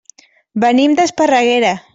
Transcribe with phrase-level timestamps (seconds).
[0.63, 1.75] Venim d'Esparreguera.